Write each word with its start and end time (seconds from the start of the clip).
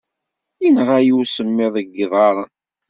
Yenɣa-iyi 0.61 1.13
usemmiḍ 1.19 1.71
deg 1.77 1.87
yiḍarren. 1.97 2.51